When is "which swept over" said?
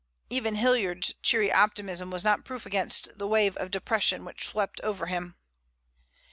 4.25-5.05